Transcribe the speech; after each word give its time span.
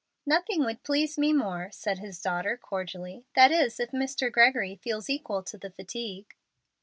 "Nothing 0.25 0.65
would 0.65 0.81
please 0.81 1.15
me 1.19 1.31
more," 1.31 1.69
said 1.71 1.99
his 1.99 2.19
daughter, 2.19 2.57
cordially; 2.57 3.27
"that 3.35 3.51
is, 3.51 3.79
if 3.79 3.91
Mr. 3.91 4.31
Gregory 4.31 4.75
feels 4.77 5.11
equal 5.11 5.43
to 5.43 5.59
the 5.59 5.69
fatigue." 5.69 6.33